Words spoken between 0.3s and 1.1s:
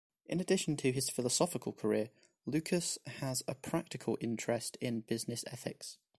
addition to